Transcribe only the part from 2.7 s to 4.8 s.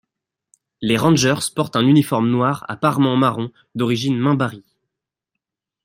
parements marron d'origine minbarie.